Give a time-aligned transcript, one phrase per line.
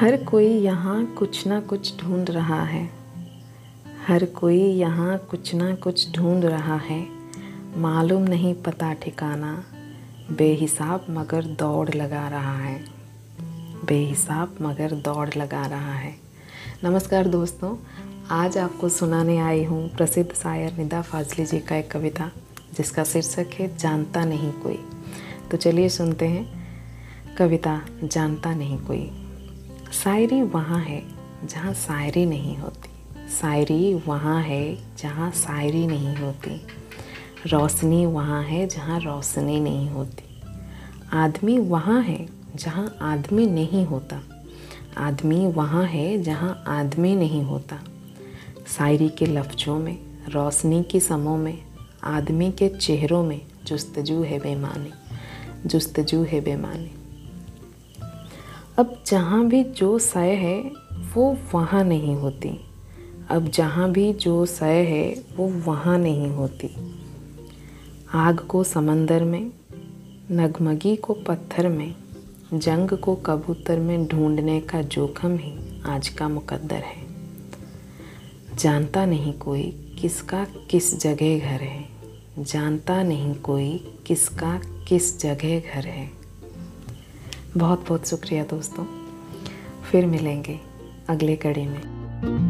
[0.00, 2.90] हर कोई यहाँ कुछ ना कुछ ढूंढ रहा है।
[4.08, 7.06] हर कोई यहाँ कुछ ना कुछ ढूंढ रहा है।
[7.76, 9.64] मालूम नहीं पता ठिकाना।
[10.32, 12.84] बेहिसाब मगर दौड़ लगा रहा है।
[13.84, 16.14] बेहिसाब मगर दौड़ लगा रहा है।
[16.84, 17.76] नमस्कार दोस्तों,
[18.30, 22.30] आज आपको सुनाने आई हूँ प्रसिद्ध शायर निदा फाजली जी का एक कविता,
[22.76, 24.78] जिसका शीर्षक है, जानता नहीं कोई।
[25.50, 26.68] तो चलिए सुनते हैं।
[27.36, 29.12] कविता, जानता नहीं कोई।
[29.92, 31.02] शायरी वहाँ है
[31.44, 32.90] जहाँ शायरी नहीं होती।
[33.40, 36.66] शायरी वहाँ है जहाँ शायरी नहीं होती।
[37.46, 40.42] रोशनी वहाँ है जहाँ रोशनी नहीं होती।
[41.12, 44.20] आदमी वहाँ है जहाँ आदमी नहीं होता।
[44.98, 47.78] आदमी वहाँ है जहाँ आदमी नहीं होता।
[48.78, 51.62] शायरी के लफ्ज़ों में, रोशनी की समों में,
[52.04, 54.90] आदमी के चेहरों में जुस्तजू है बेमानी।
[55.68, 56.90] जुस्तजू है बेमानी।
[58.78, 60.72] अब जहाँ भी जो सय है,
[61.14, 62.60] वो वहाँ नहीं होती।
[63.30, 66.70] अब जहाँ भी जो सय है, वो वहाँ नहीं होती।
[68.14, 69.50] आग को समंदर में,
[70.32, 71.94] नगमगी को पत्थर में,
[72.54, 77.06] जंग को कबूतर में ढूँढने का जोखम ही आज का मुकद्दर है।
[78.56, 81.88] जानता नहीं कोई किसका किस जगह घर है।
[82.38, 86.19] जानता नहीं कोई किसका किस जगह घर है।
[87.56, 88.84] बहुत बहुत शुक्रिया दोस्तों।
[89.90, 90.60] फिर मिलेंगे
[91.08, 92.49] अगले कड़ी में।